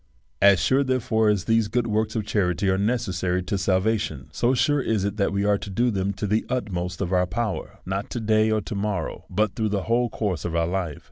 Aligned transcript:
As 0.41 0.59
sure, 0.59 0.83
therefore, 0.83 1.29
as 1.29 1.45
these 1.45 1.69
works 1.71 2.15
of 2.15 2.25
charity 2.25 2.67
are 2.71 2.77
necessary 2.79 3.43
to 3.43 3.55
salvation, 3.55 4.29
so 4.31 4.55
sure 4.55 4.81
is 4.81 5.03
it 5.03 5.17
that 5.17 5.31
we 5.31 5.45
are 5.45 5.59
to 5.59 5.69
do 5.69 5.91
them 5.91 6.11
to 6.13 6.25
the 6.25 6.43
utmost 6.49 7.01
of 7.01 7.13
our 7.13 7.27
power; 7.27 7.77
not 7.85 8.09
to 8.09 8.19
day 8.19 8.49
or 8.49 8.61
to 8.61 8.73
morrow, 8.75 9.25
but 9.29 9.55
through 9.55 9.69
the 9.69 9.83
whole 9.83 10.09
course 10.09 10.43
of 10.43 10.55
our 10.55 10.65
life. 10.65 10.97